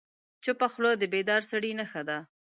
[0.43, 2.17] چپه خوله، د بیدار سړي نښه ده.